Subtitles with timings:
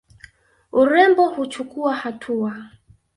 [0.71, 2.63] Urembo huchukuwa hatua.